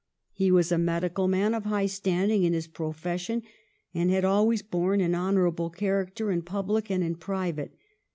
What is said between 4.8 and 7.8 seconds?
an honorable character in public and in private.